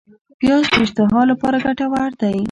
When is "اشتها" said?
0.81-1.21